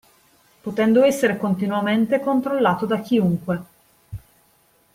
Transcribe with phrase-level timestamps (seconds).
[0.61, 3.61] Potendo essere continuamente controllato da chiunque.